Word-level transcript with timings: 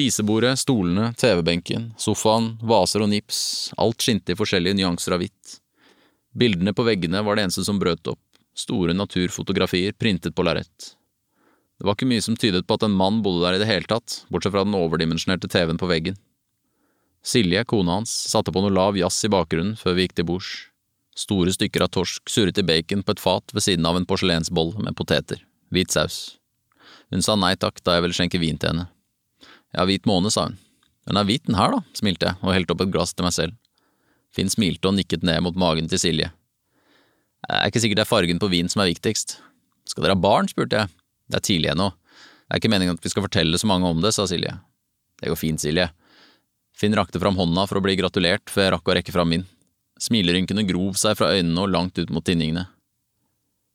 Spisebordet, 0.00 0.56
stolene, 0.56 1.10
TV-benken, 1.12 1.90
sofaen, 2.00 2.54
vaser 2.64 3.02
og 3.04 3.10
nips, 3.12 3.68
alt 3.76 4.00
skinte 4.00 4.32
i 4.32 4.36
forskjellige 4.38 4.78
nyanser 4.78 5.12
av 5.12 5.20
hvitt. 5.20 5.58
Bildene 6.32 6.72
på 6.72 6.86
veggene 6.86 7.20
var 7.26 7.36
det 7.36 7.42
eneste 7.44 7.66
som 7.66 7.76
brøt 7.76 8.08
opp, 8.08 8.20
store 8.56 8.94
naturfotografier 8.96 9.92
printet 9.92 10.32
på 10.32 10.46
lerret. 10.46 10.94
Det 11.76 11.84
var 11.84 11.98
ikke 11.98 12.08
mye 12.08 12.24
som 12.24 12.38
tydet 12.38 12.64
på 12.64 12.78
at 12.78 12.86
en 12.86 12.94
mann 12.96 13.18
bodde 13.20 13.42
der 13.44 13.58
i 13.58 13.60
det 13.60 13.68
hele 13.68 13.84
tatt, 13.90 14.22
bortsett 14.32 14.54
fra 14.54 14.62
den 14.64 14.78
overdimensjonerte 14.78 15.50
TV-en 15.52 15.80
på 15.82 15.88
veggen. 15.90 16.16
Silje, 17.20 17.66
kona 17.68 17.98
hans, 17.98 18.14
satte 18.30 18.54
på 18.56 18.62
noe 18.64 18.72
lav 18.72 18.96
jazz 18.96 19.18
i 19.28 19.30
bakgrunnen 19.34 19.76
før 19.76 19.98
vi 19.98 20.06
gikk 20.06 20.16
til 20.16 20.28
bords. 20.30 20.54
Store 21.26 21.52
stykker 21.52 21.84
av 21.84 21.90
torsk 21.98 22.32
surret 22.32 22.62
i 22.62 22.64
bacon 22.64 23.04
på 23.04 23.18
et 23.18 23.20
fat 23.20 23.52
ved 23.52 23.66
siden 23.66 23.84
av 23.84 24.00
en 24.00 24.08
porselensboll 24.08 24.78
med 24.80 24.96
poteter, 24.96 25.44
hvit 25.68 25.92
saus. 25.92 26.38
Hun 27.12 27.20
sa 27.20 27.36
nei 27.36 27.52
takk 27.60 27.84
da 27.84 27.98
jeg 27.98 28.06
ville 28.06 28.16
skjenke 28.16 28.40
vin 28.40 28.56
til 28.56 28.72
henne. 28.72 28.88
Ja, 29.76 29.86
hvit 29.86 30.08
måne, 30.08 30.32
sa 30.32 30.48
hun. 30.48 30.58
Den 31.08 31.18
er 31.18 31.26
hvit 31.26 31.46
den 31.48 31.58
her, 31.58 31.72
da, 31.74 31.80
smilte 31.96 32.28
jeg 32.28 32.38
og 32.42 32.54
helte 32.54 32.74
opp 32.74 32.82
et 32.84 32.92
glass 32.94 33.14
til 33.16 33.26
meg 33.26 33.34
selv. 33.34 33.56
Finn 34.34 34.50
smilte 34.52 34.90
og 34.90 34.96
nikket 34.98 35.24
ned 35.26 35.42
mot 35.46 35.56
magen 35.58 35.88
til 35.90 35.98
Silje. 36.02 36.30
Det 37.40 37.56
er 37.56 37.70
ikke 37.70 37.82
sikkert 37.82 38.02
det 38.02 38.04
er 38.04 38.10
fargen 38.10 38.42
på 38.42 38.50
vin 38.52 38.68
som 38.70 38.82
er 38.84 38.90
viktigst. 38.92 39.38
Skal 39.88 40.04
dere 40.04 40.14
ha 40.14 40.22
barn, 40.22 40.50
spurte 40.50 40.82
jeg. 40.82 40.92
Det 41.30 41.40
er 41.40 41.46
tidlig 41.46 41.70
ennå. 41.72 41.88
Det 41.90 42.54
er 42.54 42.60
ikke 42.60 42.72
meningen 42.72 42.98
at 42.98 43.06
vi 43.06 43.10
skal 43.12 43.24
fortelle 43.24 43.58
så 43.58 43.70
mange 43.70 43.88
om 43.88 44.02
det, 44.04 44.12
sa 44.14 44.26
Silje. 44.30 44.52
Det 45.20 45.30
går 45.32 45.40
fint, 45.40 45.62
Silje. 45.62 45.88
Finn 46.78 46.94
rakte 46.96 47.20
fram 47.22 47.38
hånda 47.38 47.66
for 47.68 47.80
å 47.80 47.84
bli 47.84 47.96
gratulert 47.98 48.50
før 48.52 48.66
jeg 48.66 48.74
rakk 48.76 48.90
å 48.90 48.96
rekke 48.98 49.14
fram 49.14 49.32
min. 49.34 49.46
Smilerynkene 50.00 50.64
grov 50.68 50.96
seg 51.00 51.18
fra 51.18 51.32
øynene 51.34 51.64
og 51.64 51.72
langt 51.74 51.98
ut 52.00 52.12
mot 52.14 52.24
tinningene. 52.24 52.66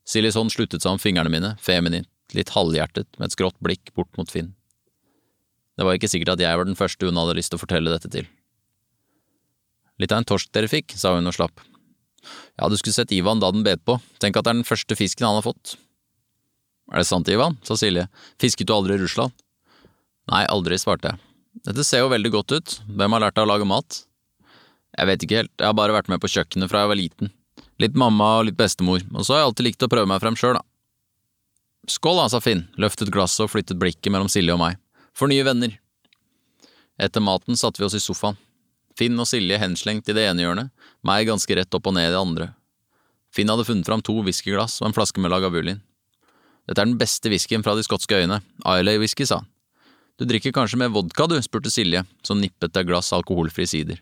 Siljes 0.05 0.37
hånd 0.37 0.53
sluttet 0.53 0.85
seg 0.85 0.95
om 0.95 1.01
fingrene 1.01 1.31
mine, 1.33 1.51
feminint, 1.61 2.09
litt 2.37 2.53
halvhjertet, 2.53 3.09
med 3.17 3.27
et 3.27 3.35
skrått 3.35 3.57
blikk 3.63 3.91
bort 3.97 4.11
mot 4.19 4.29
Finn. 4.29 4.53
Det 5.75 5.85
var 5.85 5.97
ikke 5.97 6.09
sikkert 6.11 6.35
at 6.35 6.43
jeg 6.43 6.57
var 6.57 6.67
den 6.67 6.77
første 6.79 7.07
hun 7.07 7.19
hadde 7.19 7.35
lyst 7.37 7.51
til 7.51 7.59
å 7.59 7.63
fortelle 7.63 7.91
dette 7.91 8.11
til. 8.11 8.27
Litt 9.99 10.11
av 10.11 10.21
en 10.21 10.27
torsk 10.27 10.51
dere 10.55 10.71
fikk, 10.71 10.95
sa 10.99 11.13
hun 11.15 11.27
og 11.27 11.35
slapp. 11.35 11.63
Ja, 12.57 12.67
du 12.71 12.75
skulle 12.79 12.95
sett 12.95 13.13
Ivan 13.15 13.41
da 13.43 13.51
den 13.53 13.65
bet 13.65 13.83
på, 13.87 13.97
tenk 14.19 14.37
at 14.37 14.47
det 14.47 14.53
er 14.53 14.59
den 14.59 14.67
første 14.67 14.97
fisken 14.97 15.27
han 15.27 15.37
har 15.37 15.45
fått. 15.45 15.75
Er 16.93 17.01
det 17.01 17.09
sant, 17.09 17.29
Ivan? 17.31 17.57
sa 17.65 17.77
Silje, 17.79 18.07
fisket 18.41 18.69
du 18.69 18.75
aldri 18.75 18.97
i 18.97 19.01
Russland? 19.01 19.33
Nei, 20.31 20.43
aldri, 20.49 20.77
svarte 20.81 21.11
jeg. 21.11 21.21
Dette 21.65 21.85
ser 21.87 22.03
jo 22.03 22.11
veldig 22.11 22.31
godt 22.33 22.55
ut, 22.55 22.75
hvem 22.97 23.15
har 23.15 23.23
lært 23.23 23.37
deg 23.37 23.47
å 23.47 23.51
lage 23.51 23.67
mat? 23.69 24.03
Jeg 24.95 25.09
vet 25.09 25.25
ikke 25.25 25.41
helt, 25.41 25.53
jeg 25.59 25.67
har 25.67 25.75
bare 25.77 25.95
vært 25.95 26.11
med 26.11 26.21
på 26.23 26.31
kjøkkenet 26.31 26.71
fra 26.71 26.83
jeg 26.83 26.91
var 26.91 26.99
liten. 26.99 27.33
Litt 27.83 27.97
mamma 27.99 28.37
og 28.39 28.47
litt 28.47 28.57
bestemor, 28.59 29.03
og 29.11 29.25
så 29.27 29.35
har 29.35 29.43
jeg 29.43 29.51
alltid 29.51 29.69
likt 29.69 29.85
å 29.85 29.91
prøve 29.91 30.09
meg 30.09 30.21
frem 30.23 30.37
sjøl, 30.39 30.59
da. 30.59 30.63
Skål 31.91 32.21
da, 32.21 32.29
sa 32.31 32.41
Finn, 32.41 32.65
løftet 32.81 33.11
glasset 33.13 33.45
og 33.45 33.51
flyttet 33.53 33.79
blikket 33.81 34.13
mellom 34.13 34.31
Silje 34.31 34.55
og 34.55 34.61
meg. 34.61 34.79
For 35.15 35.31
nye 35.31 35.45
venner. 35.47 35.77
Etter 36.99 37.23
maten 37.23 37.55
satte 37.55 37.81
vi 37.81 37.87
oss 37.87 37.95
i 37.95 38.03
sofaen. 38.03 38.37
Finn 38.95 39.19
og 39.19 39.27
Silje 39.27 39.59
henslengt 39.59 40.07
i 40.07 40.15
det 40.15 40.23
ene 40.29 40.43
hjørnet, 40.43 40.71
meg 41.03 41.27
ganske 41.27 41.55
rett 41.57 41.75
opp 41.75 41.89
og 41.89 41.95
ned 41.97 42.09
i 42.09 42.13
det 42.13 42.19
andre. 42.19 42.49
Finn 43.35 43.51
hadde 43.51 43.65
funnet 43.67 43.87
fram 43.87 44.03
to 44.03 44.15
whiskyglass 44.23 44.77
og 44.81 44.89
en 44.89 44.95
flaske 44.95 45.19
med 45.19 45.33
Lagavulin. 45.33 45.81
Dette 46.65 46.79
er 46.81 46.87
den 46.87 46.99
beste 46.99 47.31
whiskyen 47.31 47.63
fra 47.65 47.75
de 47.75 47.83
skotske 47.83 48.15
øyene, 48.15 48.39
Islay-whisky, 48.63 49.27
sa 49.27 49.41
han. 49.41 49.49
Du 50.15 50.23
drikker 50.23 50.55
kanskje 50.55 50.79
med 50.79 50.93
vodka, 50.95 51.27
du, 51.27 51.35
spurte 51.43 51.71
Silje, 51.71 52.05
som 52.23 52.39
nippet 52.39 52.71
et 52.71 52.87
glass 52.87 53.11
alkoholfri 53.15 53.67
sider. 53.67 53.99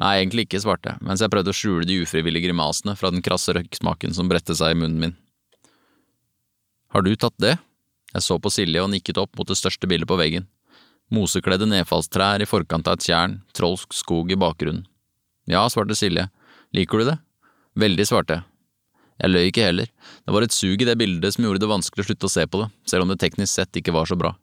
Nei, 0.00 0.16
egentlig 0.22 0.46
ikke, 0.46 0.62
svarte 0.64 0.94
jeg, 0.94 1.04
mens 1.04 1.20
jeg 1.20 1.32
prøvde 1.32 1.52
å 1.52 1.56
skjule 1.56 1.88
de 1.88 2.00
ufrivillige 2.04 2.48
grimasene 2.48 2.96
fra 2.96 3.12
den 3.12 3.24
krasse 3.24 3.52
røyksmaken 3.56 4.16
som 4.16 4.32
bredte 4.32 4.56
seg 4.56 4.72
i 4.72 4.80
munnen 4.80 5.00
min. 5.00 5.14
Har 6.92 7.04
du 7.04 7.12
tatt 7.20 7.36
det? 7.40 7.56
Jeg 8.16 8.24
så 8.24 8.38
på 8.40 8.48
Silje 8.48 8.80
og 8.80 8.88
nikket 8.94 9.18
opp 9.20 9.36
mot 9.36 9.48
det 9.48 9.58
største 9.60 9.88
bildet 9.90 10.08
på 10.08 10.16
veggen. 10.16 10.46
Mosekledde 11.12 11.68
nedfallstrær 11.68 12.40
i 12.40 12.48
forkant 12.48 12.88
av 12.88 12.96
et 12.96 13.04
tjern, 13.10 13.40
trolsk 13.52 13.92
skog 13.92 14.32
i 14.32 14.38
bakgrunnen. 14.40 14.86
Ja, 15.46 15.66
svarte 15.70 15.94
Silje. 15.98 16.30
Liker 16.74 17.02
du 17.02 17.10
det? 17.10 17.18
Veldig, 17.76 18.06
svarte 18.08 18.38
jeg. 18.38 18.46
Jeg 19.20 19.32
løy 19.32 19.44
ikke 19.48 19.64
heller, 19.64 19.92
det 20.28 20.32
var 20.34 20.44
et 20.44 20.52
sug 20.52 20.82
i 20.82 20.88
det 20.88 20.96
bildet 21.00 21.32
som 21.32 21.44
gjorde 21.46 21.62
det 21.62 21.70
vanskelig 21.70 22.04
å 22.04 22.08
slutte 22.10 22.28
å 22.28 22.32
se 22.32 22.42
på 22.48 22.58
det, 22.60 22.66
selv 22.88 23.04
om 23.04 23.12
det 23.12 23.20
teknisk 23.22 23.48
sett 23.48 23.78
ikke 23.80 23.94
var 23.96 24.08
så 24.08 24.16
bra. 24.18 24.34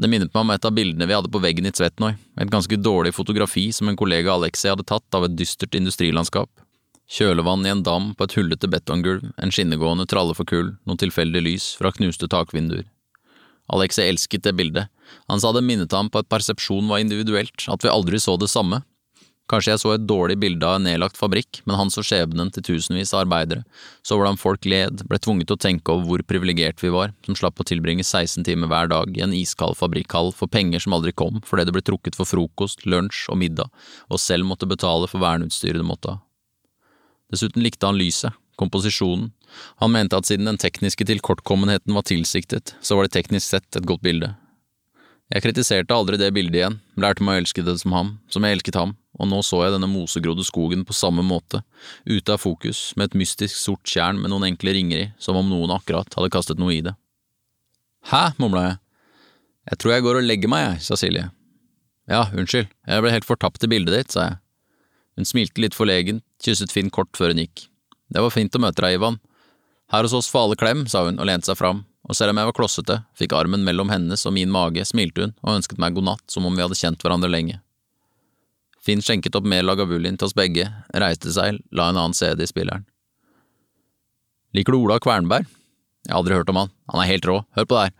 Det 0.00 0.08
minnet 0.08 0.32
meg 0.32 0.42
om 0.42 0.52
et 0.52 0.66
av 0.68 0.74
bildene 0.76 1.08
vi 1.08 1.16
hadde 1.16 1.32
på 1.32 1.40
veggen 1.40 1.68
i 1.68 1.72
Tvetnoj, 1.72 2.12
et 2.40 2.52
ganske 2.52 2.76
dårlig 2.80 3.14
fotografi 3.16 3.66
som 3.76 3.88
en 3.88 3.96
kollega 4.00 4.34
Alexei 4.34 4.72
hadde 4.72 4.88
tatt 4.88 5.16
av 5.16 5.24
et 5.28 5.36
dystert 5.36 5.76
industrilandskap. 5.76 6.48
Kjølevann 7.10 7.66
i 7.66 7.72
en 7.72 7.82
dam 7.82 8.12
på 8.14 8.26
et 8.26 8.36
hullete 8.38 8.70
betonggulv, 8.70 9.32
en 9.42 9.52
skinnegående 9.54 10.06
tralle 10.10 10.36
for 10.38 10.46
kull, 10.46 10.76
noen 10.86 11.00
tilfeldig 11.00 11.42
lys 11.42 11.72
fra 11.80 11.90
knuste 11.96 12.28
takvinduer. 12.30 12.86
Alexei 13.70 14.08
elsket 14.10 14.46
det 14.46 14.54
bildet, 14.58 14.90
han 15.30 15.42
sa 15.42 15.50
det 15.54 15.64
minnet 15.66 15.92
ham 15.94 16.10
på 16.10 16.22
at 16.22 16.30
persepsjon 16.30 16.90
var 16.90 17.02
individuelt, 17.02 17.66
at 17.70 17.82
vi 17.82 17.90
aldri 17.90 18.18
så 18.22 18.36
det 18.38 18.50
samme, 18.50 18.82
Kanskje 19.50 19.72
jeg 19.72 19.80
så 19.82 19.92
et 19.96 20.06
dårlig 20.06 20.36
bilde 20.38 20.66
av 20.66 20.76
en 20.78 20.84
nedlagt 20.86 21.18
fabrikk, 21.18 21.58
men 21.66 21.74
han 21.74 21.90
så 21.90 22.04
skjebnen 22.06 22.52
til 22.54 22.62
tusenvis 22.68 23.10
av 23.16 23.24
arbeidere, 23.24 23.64
så 24.06 24.14
hvordan 24.14 24.38
folk 24.38 24.68
led, 24.68 25.02
ble 25.10 25.18
tvunget 25.18 25.50
til 25.50 25.58
å 25.58 25.62
tenke 25.64 25.90
over 25.90 26.06
hvor 26.06 26.24
privilegert 26.30 26.78
vi 26.84 26.92
var, 26.94 27.16
som 27.26 27.38
slapp 27.38 27.58
å 27.58 27.66
tilbringe 27.66 28.06
16 28.06 28.46
timer 28.46 28.70
hver 28.70 28.92
dag 28.92 29.18
i 29.18 29.24
en 29.26 29.34
iskald 29.34 29.74
fabrikkhall 29.80 30.30
for 30.36 30.46
penger 30.46 30.84
som 30.84 30.94
aldri 30.94 31.10
kom 31.10 31.42
fordi 31.46 31.66
det 31.66 31.74
ble 31.74 31.82
trukket 31.82 32.18
for 32.18 32.30
frokost, 32.30 32.86
lunsj 32.86 33.26
og 33.32 33.42
middag, 33.42 33.74
og 34.06 34.22
selv 34.22 34.46
måtte 34.46 34.70
betale 34.70 35.10
for 35.10 35.22
verneutstyret 35.24 35.82
det 35.82 35.88
måtte 35.88 36.14
ha. 36.14 36.22
Dessuten 37.30 37.62
likte 37.62 37.86
han 37.86 37.98
lyset, 37.98 38.34
komposisjonen, 38.60 39.30
han 39.80 39.92
mente 39.92 40.18
at 40.18 40.28
siden 40.28 40.48
den 40.50 40.60
tekniske 40.60 41.06
tilkortkommenheten 41.08 41.94
var 41.96 42.06
tilsiktet, 42.06 42.74
så 42.80 42.96
var 42.96 43.06
det 43.06 43.16
teknisk 43.16 43.46
sett 43.46 43.78
et 43.78 43.88
godt 43.88 44.04
bilde. 44.04 44.34
Jeg 45.30 45.44
kritiserte 45.44 45.94
aldri 45.94 46.18
det 46.18 46.32
bildet 46.34 46.58
igjen, 46.58 46.80
lærte 46.98 47.22
meg 47.22 47.38
å 47.38 47.42
elske 47.44 47.62
det 47.62 47.76
som 47.78 47.94
ham, 47.94 48.16
som 48.34 48.42
jeg 48.42 48.58
elsket 48.58 48.78
ham, 48.80 48.96
og 49.14 49.28
nå 49.30 49.38
så 49.46 49.60
jeg 49.62 49.76
denne 49.76 49.90
mosegrodde 49.90 50.42
skogen 50.46 50.82
på 50.86 50.96
samme 50.96 51.22
måte, 51.22 51.62
ute 52.02 52.34
av 52.34 52.42
fokus, 52.42 52.90
med 52.98 53.10
et 53.10 53.18
mystisk 53.22 53.54
sort 53.54 53.86
tjern 53.86 54.18
med 54.18 54.32
noen 54.32 54.48
enkle 54.50 54.74
ringer 54.74 55.04
i, 55.04 55.08
som 55.22 55.38
om 55.38 55.46
noen 55.46 55.70
akkurat 55.76 56.18
hadde 56.18 56.32
kastet 56.34 56.58
noe 56.58 56.74
i 56.74 56.82
det. 56.82 56.96
Hæ, 58.10 58.32
mumla 58.42 58.64
jeg. 58.66 58.78
Jeg 59.70 59.78
tror 59.78 59.94
jeg 59.94 60.06
går 60.08 60.18
og 60.18 60.26
legger 60.26 60.50
meg, 60.50 60.66
jeg, 60.66 60.84
sa 60.88 60.98
Silje. 60.98 61.28
Ja, 62.10 62.24
unnskyld, 62.34 62.70
jeg 62.90 63.04
ble 63.04 63.14
helt 63.14 63.28
fortapt 63.28 63.62
i 63.62 63.70
bildet 63.70 63.94
ditt, 63.94 64.14
sa 64.16 64.26
jeg. 64.26 64.40
Hun 65.20 65.26
smilte 65.28 65.60
litt 65.60 65.74
forlegen, 65.76 66.22
kysset 66.40 66.72
Finn 66.72 66.88
kort 66.88 67.12
før 67.12 67.34
hun 67.34 67.42
gikk. 67.42 67.66
Det 68.08 68.22
var 68.24 68.32
fint 68.32 68.54
å 68.56 68.60
møte 68.64 68.80
deg, 68.80 68.94
Ivan. 68.96 69.18
Her 69.92 70.06
hos 70.06 70.14
oss 70.16 70.30
får 70.32 70.46
alle 70.46 70.56
klem, 70.56 70.86
sa 70.88 71.02
hun 71.04 71.18
og 71.20 71.26
lente 71.28 71.50
seg 71.50 71.58
fram, 71.60 71.82
og 72.08 72.16
selv 72.16 72.32
om 72.32 72.38
jeg 72.40 72.48
var 72.48 72.56
klossete, 72.56 72.96
fikk 73.20 73.34
armen 73.36 73.66
mellom 73.66 73.92
hennes 73.92 74.24
og 74.24 74.32
min 74.32 74.48
mage, 74.48 74.80
smilte 74.88 75.26
hun 75.26 75.34
og 75.42 75.58
ønsket 75.58 75.82
meg 75.82 75.98
god 75.98 76.06
natt 76.06 76.32
som 76.32 76.48
om 76.48 76.56
vi 76.56 76.64
hadde 76.64 76.78
kjent 76.80 77.04
hverandre 77.04 77.28
lenge. 77.28 77.58
Finn 78.80 79.04
skjenket 79.04 79.36
opp 79.36 79.44
mer 79.44 79.66
Lagavulin 79.68 80.16
til 80.16 80.30
oss 80.30 80.36
begge, 80.40 80.70
reiste 81.04 81.34
seg, 81.36 81.60
la 81.68 81.90
en 81.90 82.00
annen 82.00 82.16
CD 82.16 82.46
i 82.46 82.48
spilleren. 82.48 82.88
Liker 84.56 84.72
du 84.72 84.80
Ola 84.80 84.96
Kvernberg? 85.04 85.44
Jeg 86.06 86.14
har 86.14 86.22
aldri 86.22 86.40
hørt 86.40 86.54
om 86.54 86.62
han, 86.62 86.72
han 86.94 87.04
er 87.04 87.12
helt 87.12 87.28
rå, 87.28 87.42
hør 87.60 87.68
på 87.68 87.76
det 87.76 87.84
her. 87.90 87.96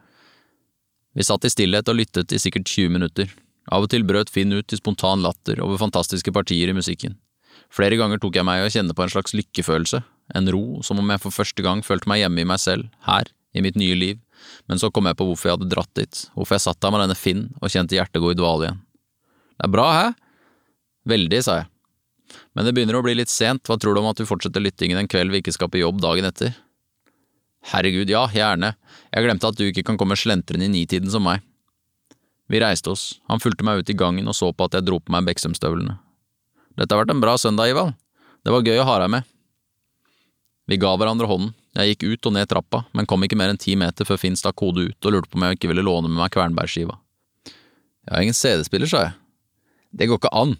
Vi 1.21 1.29
satt 1.29 1.45
i 1.45 1.53
stillhet 1.53 1.93
og 1.93 2.01
lyttet 2.01 2.33
i 2.33 2.41
sikkert 2.41 2.65
20 2.65 2.97
minutter. 2.97 3.29
Av 3.71 3.87
og 3.87 3.91
til 3.93 4.05
brøt 4.07 4.31
Finn 4.35 4.53
ut 4.53 4.73
i 4.75 4.79
spontan 4.79 5.23
latter 5.23 5.61
over 5.63 5.79
fantastiske 5.79 6.33
partier 6.35 6.71
i 6.71 6.77
musikken. 6.77 7.17
Flere 7.71 7.99
ganger 8.01 8.19
tok 8.19 8.35
jeg 8.35 8.47
meg 8.47 8.61
i 8.61 8.67
å 8.67 8.73
kjenne 8.73 8.97
på 8.97 9.05
en 9.05 9.13
slags 9.13 9.35
lykkefølelse, 9.37 10.01
en 10.35 10.51
ro, 10.51 10.81
som 10.87 10.99
om 10.99 11.13
jeg 11.13 11.23
for 11.23 11.35
første 11.35 11.63
gang 11.63 11.85
følte 11.87 12.11
meg 12.11 12.25
hjemme 12.25 12.43
i 12.43 12.49
meg 12.51 12.59
selv, 12.63 12.89
her, 13.07 13.31
i 13.55 13.63
mitt 13.63 13.79
nye 13.79 13.99
liv, 13.99 14.19
men 14.67 14.81
så 14.83 14.91
kom 14.91 15.07
jeg 15.07 15.19
på 15.19 15.27
hvorfor 15.29 15.51
jeg 15.51 15.59
hadde 15.59 15.71
dratt 15.71 15.93
dit, 15.99 16.23
hvorfor 16.35 16.57
jeg 16.57 16.65
satt 16.67 16.81
der 16.83 16.95
med 16.95 17.05
denne 17.05 17.19
Finn 17.19 17.45
og 17.61 17.71
kjente 17.71 17.95
hjertet 17.95 18.23
gå 18.23 18.33
i 18.33 18.39
dvale 18.39 18.67
igjen. 18.67 18.81
Det 19.61 19.69
er 19.69 19.75
bra, 19.75 19.87
hæ? 19.95 20.09
Veldig, 21.11 21.41
sa 21.45 21.61
jeg. 21.61 21.71
Men 22.55 22.67
det 22.67 22.75
begynner 22.75 22.99
å 22.99 23.05
bli 23.05 23.17
litt 23.19 23.31
sent, 23.31 23.63
hva 23.67 23.77
tror 23.79 23.95
du 23.95 24.03
om 24.03 24.11
at 24.11 24.23
vi 24.23 24.27
fortsetter 24.27 24.63
lyttingen 24.63 24.99
en 24.99 25.11
kveld 25.11 25.35
vi 25.35 25.43
ikke 25.43 25.55
skal 25.55 25.71
på 25.71 25.83
jobb 25.83 26.01
dagen 26.03 26.27
etter? 26.27 26.55
Herregud, 27.71 28.11
ja, 28.11 28.25
gjerne, 28.33 28.73
jeg 29.13 29.27
glemte 29.27 29.51
at 29.51 29.59
du 29.59 29.67
ikke 29.67 29.85
kan 29.91 29.99
komme 30.01 30.17
slentrende 30.19 30.67
i 30.67 30.73
nitiden 30.73 31.11
som 31.13 31.27
meg. 31.27 31.45
Vi 32.51 32.59
reiste 32.59 32.91
oss, 32.91 33.21
han 33.31 33.39
fulgte 33.39 33.63
meg 33.67 33.79
ut 33.81 33.91
i 33.93 33.95
gangen 33.95 34.27
og 34.27 34.35
så 34.35 34.51
på 34.51 34.67
at 34.67 34.75
jeg 34.75 34.87
dro 34.89 34.99
på 34.99 35.13
meg 35.15 35.29
Beksømstøvlene. 35.29 36.01
Dette 36.75 36.95
har 36.95 37.05
vært 37.05 37.13
en 37.15 37.23
bra 37.23 37.37
søndag, 37.39 37.71
Ivald. 37.71 37.95
det 38.43 38.51
var 38.51 38.67
gøy 38.67 38.81
å 38.83 38.87
ha 38.89 38.97
deg 39.05 39.13
med. 39.15 39.29
Vi 40.71 40.79
ga 40.81 40.91
hverandre 40.99 41.29
hånden, 41.31 41.53
jeg 41.79 41.93
gikk 41.93 42.03
ut 42.11 42.27
og 42.27 42.35
ned 42.35 42.49
trappa, 42.51 42.85
men 42.91 43.07
kom 43.07 43.23
ikke 43.23 43.39
mer 43.39 43.53
enn 43.53 43.61
ti 43.61 43.77
meter 43.79 44.07
før 44.07 44.19
Finn 44.19 44.39
stakk 44.39 44.59
hodet 44.59 44.91
ut 44.91 45.07
og 45.07 45.15
lurte 45.15 45.31
på 45.31 45.39
om 45.39 45.47
jeg 45.47 45.59
ikke 45.59 45.71
ville 45.71 45.87
låne 45.87 46.11
med 46.11 46.19
meg 46.19 46.35
Kvernberg-skiva. 46.35 46.99
Jeg 47.47 48.15
har 48.15 48.27
ingen 48.27 48.35
CD-spiller, 48.35 48.91
sa 48.91 49.05
jeg. 49.05 49.15
Det 49.95 50.11
går 50.11 50.19
ikke 50.19 50.35
an, 50.35 50.57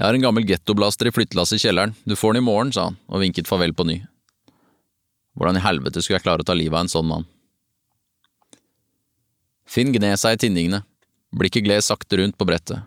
jeg 0.00 0.06
har 0.06 0.16
en 0.16 0.24
gammel 0.24 0.46
gettoblaster 0.48 1.08
i 1.08 1.12
flyttelasset 1.12 1.58
i 1.58 1.64
kjelleren, 1.64 1.96
du 2.08 2.16
får 2.16 2.32
den 2.32 2.40
i 2.40 2.46
morgen, 2.46 2.72
sa 2.72 2.86
han 2.88 3.00
og 3.08 3.20
vinket 3.20 3.48
farvel 3.48 3.74
på 3.76 3.84
ny. 3.88 3.98
Hvordan 5.36 5.60
i 5.60 5.64
helvete 5.64 6.00
skulle 6.00 6.16
jeg 6.16 6.24
klare 6.24 6.44
å 6.44 6.48
ta 6.48 6.56
livet 6.56 6.76
av 6.76 6.86
en 6.86 6.92
sånn 6.92 7.08
mann? 7.08 7.26
Finn 9.68 9.92
gned 9.92 10.16
seg 10.20 10.38
i 10.38 10.40
tinningene, 10.40 10.80
blikket 11.36 11.66
gled 11.66 11.84
sakte 11.84 12.20
rundt 12.20 12.38
på 12.38 12.46
brettet. 12.48 12.82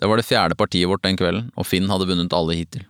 Det 0.00 0.08
var 0.08 0.20
det 0.20 0.28
fjerde 0.28 0.56
partiet 0.58 0.88
vårt 0.88 1.04
den 1.04 1.16
kvelden, 1.16 1.50
og 1.56 1.66
Finn 1.66 1.88
hadde 1.90 2.08
vunnet 2.08 2.34
alle 2.36 2.56
hittil. 2.58 2.84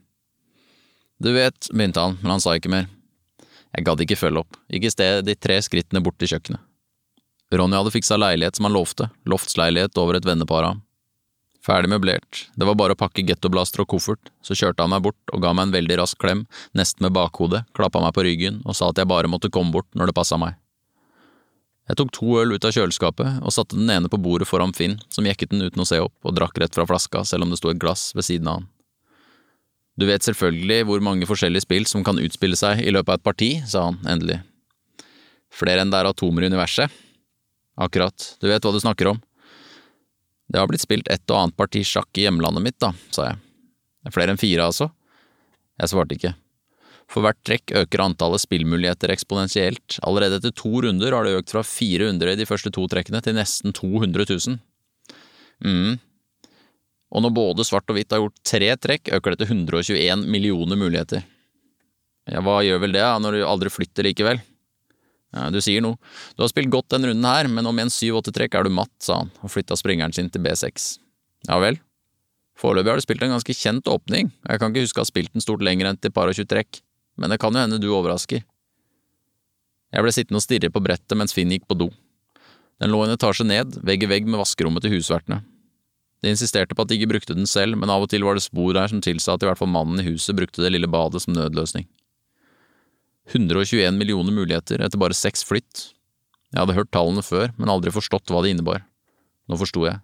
Du 1.22 1.30
vet, 1.32 1.68
begynte 1.72 2.02
han, 2.02 2.18
men 2.22 2.34
han 2.34 2.42
sa 2.42 2.56
ikke 2.56 2.72
mer. 2.72 2.88
Jeg 3.76 3.86
gadd 3.86 4.02
ikke 4.02 4.18
følge 4.18 4.42
opp, 4.42 4.58
gikk 4.72 4.88
i 4.88 4.92
stedet 4.92 5.26
de 5.26 5.36
tre 5.36 5.58
skrittene 5.64 6.02
bort 6.04 6.18
til 6.20 6.30
kjøkkenet. 6.32 6.62
Ronny 7.54 7.78
hadde 7.78 7.92
fiksa 7.94 8.18
leilighet 8.18 8.58
som 8.58 8.66
han 8.66 8.74
lovte, 8.74 9.06
loftsleilighet 9.28 9.98
over 10.02 10.18
et 10.18 10.26
vennepar 10.26 10.64
av 10.64 10.74
ham. 10.74 10.82
Ferdig 11.66 11.90
møblert, 11.90 12.44
det 12.54 12.66
var 12.66 12.76
bare 12.78 12.94
å 12.94 12.98
pakke 12.98 13.24
gettoblaster 13.26 13.82
og 13.82 13.90
koffert, 13.90 14.30
så 14.42 14.54
kjørte 14.54 14.84
han 14.84 14.92
meg 14.92 15.02
bort 15.06 15.34
og 15.34 15.42
ga 15.42 15.50
meg 15.54 15.68
en 15.68 15.74
veldig 15.74 15.98
rask 15.98 16.18
klem, 16.22 16.44
nesten 16.78 17.06
med 17.06 17.14
bakhodet, 17.16 17.64
klappa 17.74 18.02
meg 18.02 18.14
på 18.14 18.22
ryggen 18.26 18.60
og 18.64 18.78
sa 18.78 18.90
at 18.90 19.00
jeg 19.02 19.10
bare 19.10 19.30
måtte 19.30 19.50
komme 19.50 19.74
bort 19.74 19.88
når 19.98 20.10
det 20.10 20.18
passa 20.18 20.38
meg. 20.38 20.58
Jeg 21.86 21.98
tok 22.00 22.10
to 22.16 22.38
øl 22.40 22.56
ut 22.56 22.64
av 22.66 22.74
kjøleskapet 22.74 23.42
og 23.46 23.54
satte 23.54 23.78
den 23.78 23.90
ene 23.92 24.10
på 24.10 24.18
bordet 24.18 24.48
foran 24.50 24.74
Finn, 24.74 24.96
som 25.12 25.26
jekket 25.26 25.52
den 25.52 25.62
uten 25.62 25.84
å 25.84 25.86
se 25.86 26.00
opp 26.02 26.26
og 26.26 26.34
drakk 26.34 26.58
rett 26.58 26.74
fra 26.74 26.86
flaska 26.88 27.22
selv 27.28 27.46
om 27.46 27.52
det 27.52 27.60
sto 27.60 27.70
et 27.70 27.80
glass 27.82 28.10
ved 28.16 28.26
siden 28.26 28.50
av 28.50 28.58
han. 28.60 28.66
Du 29.96 30.04
vet 30.08 30.26
selvfølgelig 30.26 30.82
hvor 30.88 31.04
mange 31.04 31.28
forskjellige 31.28 31.64
spill 31.64 31.86
som 31.88 32.02
kan 32.04 32.18
utspille 32.20 32.58
seg 32.58 32.82
i 32.82 32.92
løpet 32.92 33.14
av 33.14 33.20
et 33.20 33.24
parti, 33.24 33.50
sa 33.70 33.86
han 33.86 34.00
endelig. 34.10 34.42
Flere 35.54 35.84
enn 35.84 35.92
det 35.94 36.02
er 36.02 36.10
atomer 36.10 36.44
i 36.44 36.50
universet. 36.50 36.92
Akkurat, 37.80 38.32
du 38.42 38.50
vet 38.50 38.64
hva 38.66 38.74
du 38.74 38.80
snakker 38.82 39.12
om. 39.14 39.22
Det 40.52 40.60
har 40.60 40.68
blitt 40.68 40.84
spilt 40.84 41.08
et 41.12 41.24
og 41.30 41.38
annet 41.38 41.56
parti 41.58 41.82
sjakk 41.86 42.10
i 42.18 42.26
hjemlandet 42.26 42.64
mitt, 42.66 42.78
da, 42.82 42.92
sa 43.14 43.30
jeg. 43.30 43.40
Er 44.06 44.14
flere 44.14 44.34
enn 44.34 44.40
fire, 44.40 44.68
altså? 44.68 44.90
Jeg 45.80 45.92
svarte 45.92 46.18
ikke. 46.18 46.34
For 47.12 47.22
hvert 47.22 47.38
trekk 47.46 47.70
øker 47.78 48.02
antallet 48.02 48.42
spillmuligheter 48.42 49.12
eksponentielt. 49.14 50.00
Allerede 50.06 50.40
etter 50.40 50.54
to 50.56 50.82
runder 50.82 51.14
har 51.14 51.26
det 51.26 51.36
økt 51.38 51.54
fra 51.54 51.62
400 51.62 52.34
i 52.34 52.40
de 52.40 52.48
første 52.48 52.72
to 52.74 52.86
trekkene 52.90 53.22
til 53.22 53.36
nesten 53.38 53.74
200 53.76 54.26
000. 54.26 54.58
mm. 55.64 55.96
Og 57.14 57.22
når 57.22 57.32
både 57.32 57.64
svart 57.64 57.86
og 57.88 57.96
hvitt 57.96 58.10
har 58.10 58.18
gjort 58.18 58.40
tre 58.42 58.72
trekk, 58.82 59.12
øker 59.14 59.32
det 59.32 59.44
til 59.44 59.52
121 59.54 60.26
millioner 60.26 60.76
muligheter. 60.76 61.22
Ja, 62.26 62.42
hva 62.42 62.58
gjør 62.66 62.82
vel 62.82 62.96
det, 62.96 63.04
når 63.22 63.36
du 63.36 63.46
aldri 63.46 63.70
flytter 63.70 64.08
likevel? 64.08 64.42
Ja, 65.36 65.46
du 65.54 65.60
sier 65.62 65.84
noe. 65.84 66.00
Du 66.34 66.42
har 66.42 66.50
spilt 66.50 66.72
godt 66.74 66.90
denne 66.90 67.12
runden 67.12 67.28
her, 67.28 67.46
men 67.46 67.68
om 67.70 67.78
en 67.78 67.92
syv-åtte 67.92 68.34
trekk 68.34 68.58
er 68.58 68.66
du 68.66 68.74
matt, 68.74 68.92
sa 68.98 69.20
han 69.22 69.30
og 69.38 69.52
flytta 69.54 69.78
springeren 69.78 70.14
sin 70.16 70.32
til 70.34 70.42
B6. 70.42 70.96
Ja 71.46 71.60
vel? 71.62 71.78
Foreløpig 72.58 72.90
har 72.90 72.98
du 72.98 73.04
spilt 73.04 73.22
en 73.22 73.34
ganske 73.36 73.54
kjent 73.54 73.88
åpning, 73.92 74.32
jeg 74.48 74.60
kan 74.60 74.72
ikke 74.72 74.86
huske 74.86 75.02
å 75.02 75.04
ha 75.04 75.10
spilt 75.10 75.34
den 75.34 75.44
stort 75.44 75.62
lenger 75.66 75.90
enn 75.90 75.98
til 76.00 76.14
par 76.16 76.30
og 76.30 76.38
tjue 76.38 76.48
trekk, 76.48 76.80
men 77.16 77.32
det 77.32 77.40
kan 77.42 77.54
jo 77.54 77.62
hende 77.62 77.80
du 77.82 77.88
overrasker. 77.90 78.44
Jeg 79.94 80.04
ble 80.04 80.12
sittende 80.12 80.40
og 80.40 80.44
stirre 80.44 80.72
på 80.72 80.82
brettet 80.84 81.16
mens 81.18 81.34
Finn 81.36 81.52
gikk 81.54 81.66
på 81.70 81.78
do. 81.78 81.90
Den 82.82 82.92
lå 82.92 83.02
en 83.04 83.14
etasje 83.14 83.46
ned, 83.46 83.78
vegg 83.86 84.04
i 84.04 84.10
vegg 84.10 84.26
med 84.28 84.40
vaskerommet 84.40 84.84
til 84.84 84.96
husvertene. 84.96 85.40
De 86.24 86.32
insisterte 86.32 86.76
på 86.76 86.84
at 86.84 86.90
de 86.90 86.98
ikke 86.98 87.12
brukte 87.12 87.36
den 87.36 87.48
selv, 87.48 87.76
men 87.78 87.92
av 87.92 88.04
og 88.04 88.10
til 88.12 88.24
var 88.26 88.36
det 88.36 88.44
spor 88.44 88.74
der 88.76 88.90
som 88.90 89.02
tilsa 89.04 89.36
at 89.36 89.44
i 89.44 89.48
hvert 89.48 89.60
fall 89.60 89.70
mannen 89.72 90.00
i 90.02 90.08
huset 90.08 90.36
brukte 90.36 90.64
det 90.64 90.72
lille 90.72 90.90
badet 90.90 91.22
som 91.24 91.36
nødløsning. 91.36 91.86
121 93.32 93.96
millioner 93.98 94.34
muligheter 94.34 94.82
etter 94.84 95.00
bare 95.00 95.16
seks 95.16 95.44
flytt. 95.46 95.90
Jeg 96.52 96.60
hadde 96.62 96.76
hørt 96.76 96.92
tallene 96.94 97.24
før, 97.26 97.50
men 97.58 97.72
aldri 97.72 97.92
forstått 97.94 98.30
hva 98.30 98.42
det 98.44 98.54
innebar. 98.54 98.84
Nå 99.46 99.58
forsto 99.60 99.84
jeg. 99.86 100.00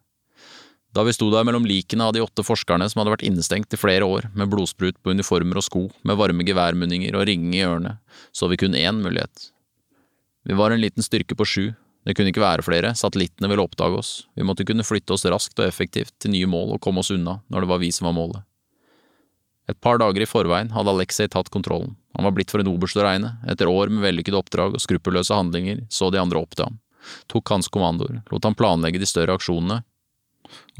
Da 0.92 1.04
vi 1.06 1.14
sto 1.16 1.30
der 1.32 1.46
mellom 1.48 1.64
likene 1.64 2.04
av 2.04 2.12
de 2.12 2.20
åtte 2.20 2.44
forskerne 2.44 2.84
som 2.90 3.00
hadde 3.00 3.14
vært 3.14 3.24
innestengt 3.24 3.72
i 3.72 3.80
flere 3.80 4.04
år, 4.04 4.28
med 4.36 4.50
blodsprut 4.52 4.98
på 5.00 5.14
uniformer 5.16 5.56
og 5.56 5.64
sko, 5.64 5.86
med 6.04 6.18
varme 6.20 6.44
geværmunninger 6.44 7.16
og 7.16 7.24
ringing 7.30 7.56
i 7.56 7.64
ørene, 7.64 7.96
så 8.32 8.50
vi 8.52 8.60
kun 8.60 8.76
én 8.76 9.00
mulighet. 9.00 9.48
Vi 10.44 10.58
var 10.58 10.74
en 10.74 10.82
liten 10.82 11.04
styrke 11.04 11.38
på 11.38 11.48
sju, 11.48 11.64
det 12.04 12.16
kunne 12.18 12.32
ikke 12.32 12.42
være 12.42 12.64
flere, 12.66 12.92
satellittene 12.98 13.48
ville 13.48 13.64
oppdage 13.64 13.96
oss, 14.02 14.12
vi 14.36 14.44
måtte 14.44 14.66
kunne 14.68 14.84
flytte 14.84 15.14
oss 15.14 15.24
raskt 15.24 15.60
og 15.62 15.68
effektivt 15.68 16.12
til 16.20 16.34
nye 16.34 16.50
mål 16.50 16.74
og 16.76 16.82
komme 16.82 17.00
oss 17.00 17.12
unna 17.14 17.38
når 17.48 17.64
det 17.64 17.70
var 17.70 17.80
vi 17.80 17.92
som 17.94 18.10
var 18.10 18.18
målet. 18.18 18.44
Et 19.70 19.78
par 19.80 20.00
dager 20.02 20.24
i 20.24 20.28
forveien 20.28 20.72
hadde 20.74 20.90
Alexei 20.90 21.28
tatt 21.30 21.48
kontrollen. 21.54 21.94
Han 22.18 22.26
var 22.26 22.34
blitt 22.36 22.50
for 22.50 22.60
en 22.60 22.68
oberst 22.68 22.98
å 22.98 23.04
regne. 23.06 23.36
Etter 23.48 23.70
år 23.70 23.92
med 23.94 24.02
vellykkede 24.02 24.36
oppdrag 24.36 24.74
og 24.74 24.82
skruppelløse 24.82 25.32
handlinger 25.38 25.84
så 25.88 26.10
de 26.10 26.18
andre 26.20 26.42
opp 26.42 26.56
til 26.58 26.66
ham, 26.66 26.80
tok 27.30 27.54
hans 27.54 27.70
kommandoer, 27.72 28.18
lot 28.28 28.44
han 28.44 28.58
planlegge 28.58 29.00
de 29.00 29.08
større 29.08 29.38
aksjonene, 29.38 29.80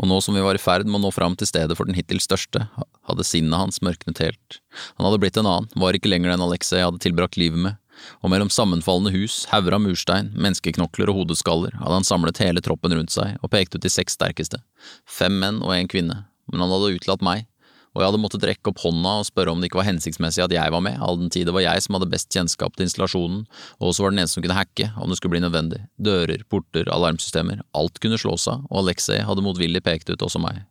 og 0.01 0.09
nå 0.09 0.19
som 0.25 0.37
vi 0.37 0.45
var 0.45 0.57
i 0.57 0.63
ferd 0.63 0.89
med 0.89 1.01
å 1.01 1.05
nå 1.07 1.13
fram 1.15 1.37
til 1.39 1.49
stedet 1.49 1.77
for 1.79 1.89
den 1.89 1.97
hittil 1.99 2.21
største, 2.23 2.67
hadde 3.09 3.27
sinnet 3.27 3.59
hans 3.59 3.83
mørknet 3.85 4.23
helt. 4.23 4.59
Han 4.97 5.09
hadde 5.09 5.21
blitt 5.23 5.39
en 5.41 5.49
annen, 5.49 5.71
var 5.77 5.97
ikke 5.97 6.11
lenger 6.13 6.33
den 6.33 6.45
Alexei 6.45 6.83
hadde 6.83 7.03
tilbrakt 7.03 7.39
livet 7.41 7.61
med, 7.67 7.79
og 8.25 8.33
mellom 8.33 8.51
sammenfallende 8.51 9.13
hus, 9.15 9.45
hauger 9.53 9.77
av 9.77 9.85
murstein, 9.85 10.33
menneskeknokler 10.35 11.13
og 11.13 11.23
hodeskaller 11.23 11.77
hadde 11.79 12.01
han 12.01 12.09
samlet 12.09 12.41
hele 12.43 12.63
troppen 12.65 12.95
rundt 12.97 13.15
seg 13.15 13.37
og 13.43 13.53
pekt 13.53 13.77
ut 13.77 13.85
de 13.85 13.93
seks 13.93 14.17
sterkeste, 14.19 14.63
fem 15.07 15.37
menn 15.39 15.61
og 15.63 15.75
en 15.77 15.91
kvinne, 15.91 16.23
men 16.51 16.65
han 16.65 16.73
hadde 16.73 16.97
utelatt 16.97 17.25
meg, 17.25 17.47
og 17.93 18.01
jeg 18.01 18.09
hadde 18.09 18.21
måttet 18.23 18.45
rekke 18.49 18.73
opp 18.73 18.81
hånda 18.81 19.13
og 19.21 19.29
spørre 19.29 19.53
om 19.53 19.61
det 19.61 19.69
ikke 19.69 19.81
var 19.83 19.89
hensiktsmessig 19.91 20.45
at 20.47 20.55
jeg 20.55 20.73
var 20.73 20.83
med, 20.85 20.97
all 21.05 21.19
den 21.21 21.33
tid 21.33 21.49
det 21.49 21.55
var 21.57 21.65
jeg 21.65 21.85
som 21.85 21.99
hadde 21.99 22.09
best 22.13 22.33
kjennskap 22.33 22.77
til 22.77 22.87
installasjonen, 22.87 23.45
og 23.81 23.91
også 23.91 24.07
var 24.07 24.15
den 24.15 24.23
eneste 24.23 24.39
som 24.39 24.47
kunne 24.47 24.57
hacke 24.57 24.89
om 24.97 25.13
det 25.13 25.19
skulle 25.21 25.37
bli 25.37 25.45
nødvendig. 25.45 25.83
Dører, 26.01 26.45
porter, 26.49 26.89
alarmsystemer, 26.89 27.61
alt 27.77 28.01
kunne 28.01 28.21
slås 28.21 28.49
av, 28.49 28.65
og 28.71 28.87
Alexei 28.87 29.21
hadde 29.21 29.45
motvillig 29.45 29.85
pekt 29.85 30.13
ut 30.13 30.25
også 30.25 30.41
meg. 30.41 30.65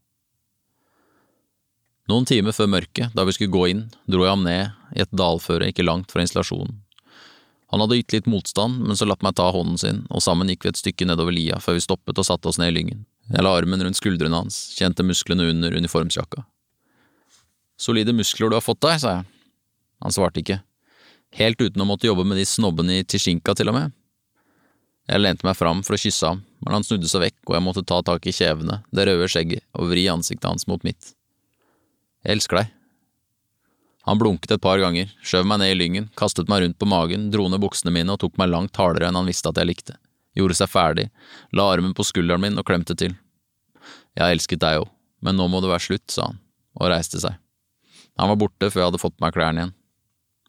Noen 2.10 2.26
timer 2.28 2.56
før 2.58 2.72
mørket, 2.74 3.14
da 3.16 3.24
vi 3.28 3.36
skulle 3.38 3.54
gå 3.54 3.68
inn, 3.72 3.84
dro 4.10 4.26
jeg 4.26 4.34
ham 4.34 4.48
ned 4.48 4.98
i 4.98 5.04
et 5.06 5.14
dalføre 5.14 5.70
ikke 5.70 5.86
langt 5.86 6.10
fra 6.12 6.26
installasjonen. 6.26 6.82
Han 7.72 7.80
hadde 7.80 8.02
ytt 8.02 8.12
litt 8.12 8.28
motstand, 8.28 8.82
men 8.84 8.98
så 9.00 9.06
latt 9.08 9.22
meg 9.24 9.38
ta 9.38 9.46
hånden 9.54 9.78
sin, 9.80 10.02
og 10.12 10.20
sammen 10.26 10.50
gikk 10.52 10.66
vi 10.66 10.74
et 10.74 10.82
stykke 10.82 11.08
nedover 11.08 11.32
lia 11.32 11.62
før 11.64 11.78
vi 11.78 11.86
stoppet 11.86 12.20
og 12.20 12.28
satte 12.28 12.50
oss 12.52 12.60
ned 12.60 12.74
i 12.74 12.76
lyngen. 12.76 13.06
Jeg 13.32 13.46
la 13.46 13.54
armen 13.56 13.86
rundt 13.86 13.96
skuldrene 13.96 14.42
hans, 14.42 14.58
kjente 14.76 15.06
musklene 15.08 15.46
under 15.54 15.78
uniformsjakka. 15.78 16.44
Solide 17.82 18.14
muskler 18.14 18.52
du 18.52 18.58
har 18.60 18.62
fått 18.62 18.84
deg, 18.86 19.00
sa 19.02 19.16
jeg. 19.16 19.26
Han 20.06 20.14
svarte 20.14 20.42
ikke. 20.44 20.60
Helt 21.40 21.62
uten 21.62 21.82
å 21.82 21.88
måtte 21.90 22.06
jobbe 22.06 22.26
med 22.28 22.38
de 22.38 22.46
snobbene 22.46 23.00
i 23.00 23.06
Tishinka, 23.08 23.56
til 23.58 23.72
og 23.72 23.78
med. 23.78 23.96
Jeg 25.10 25.24
lente 25.24 25.48
meg 25.48 25.58
fram 25.58 25.82
for 25.86 25.98
å 25.98 26.00
kysse 26.00 26.30
ham, 26.30 26.44
men 26.62 26.76
han 26.78 26.86
snudde 26.86 27.10
seg 27.10 27.24
vekk, 27.24 27.40
og 27.48 27.58
jeg 27.58 27.66
måtte 27.66 27.84
ta 27.90 27.98
tak 28.06 28.28
i 28.30 28.36
kjevene, 28.36 28.84
det 28.94 29.08
røde 29.10 29.30
skjegget, 29.34 29.66
og 29.74 29.90
vri 29.90 30.06
ansiktet 30.14 30.46
hans 30.50 30.68
mot 30.70 30.86
mitt. 30.86 31.16
Jeg 32.22 32.38
elsker 32.38 32.62
deg. 32.62 32.72
Han 34.06 34.22
blunket 34.22 34.54
et 34.54 34.62
par 34.62 34.82
ganger, 34.82 35.10
skjøv 35.26 35.50
meg 35.50 35.62
ned 35.62 35.74
i 35.74 35.78
lyngen, 35.78 36.10
kastet 36.18 36.50
meg 36.50 36.64
rundt 36.64 36.78
på 36.78 36.90
magen, 36.90 37.30
dro 37.34 37.50
ned 37.50 37.62
buksene 37.62 37.94
mine 37.94 38.14
og 38.14 38.22
tok 38.22 38.38
meg 38.42 38.54
langt 38.54 38.78
hardere 38.78 39.10
enn 39.10 39.18
han 39.18 39.30
visste 39.30 39.50
at 39.50 39.58
jeg 39.62 39.70
likte, 39.70 39.98
gjorde 40.38 40.58
seg 40.58 40.70
ferdig, 40.70 41.10
la 41.54 41.68
armen 41.74 41.98
på 41.98 42.06
skulderen 42.06 42.46
min 42.46 42.62
og 42.62 42.66
klemte 42.70 42.98
til. 42.98 43.18
Jeg 44.18 44.38
elsket 44.38 44.62
deg 44.62 44.84
òg, 44.84 44.90
men 45.26 45.38
nå 45.38 45.50
må 45.50 45.62
det 45.62 45.74
være 45.74 45.90
slutt, 45.90 46.10
sa 46.14 46.30
han, 46.30 46.42
og 46.78 46.94
reiste 46.94 47.22
seg. 47.22 47.42
Han 48.22 48.30
var 48.30 48.38
borte 48.44 48.70
før 48.70 48.84
jeg 48.84 48.92
hadde 48.92 49.02
fått 49.02 49.22
meg 49.24 49.34
klærne 49.34 49.64
igjen. 49.64 49.78